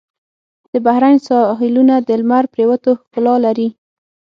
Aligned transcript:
د 0.71 0.73
بحرین 0.85 1.17
ساحلونه 1.27 1.95
د 2.07 2.09
لمر 2.21 2.43
پرېوتو 2.53 2.91
ښکلا 3.01 3.35
لري. 3.45 3.67